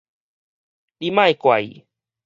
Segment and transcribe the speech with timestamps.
[0.97, 1.85] 你莫怪伊